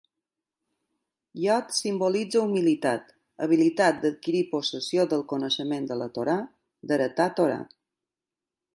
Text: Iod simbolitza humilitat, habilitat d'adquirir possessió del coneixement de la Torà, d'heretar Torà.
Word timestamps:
Iod 1.41 1.75
simbolitza 1.79 2.41
humilitat, 2.47 3.13
habilitat 3.47 4.01
d'adquirir 4.07 4.43
possessió 4.57 5.07
del 5.15 5.25
coneixement 5.35 5.89
de 5.93 6.03
la 6.03 6.11
Torà, 6.19 6.41
d'heretar 6.91 7.33
Torà. 7.43 7.65